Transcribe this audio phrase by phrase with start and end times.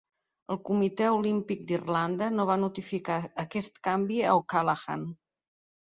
[0.53, 5.05] El Comitè Olímpic d'Irlanda no va notificar aquest canvi a O'Callaghan.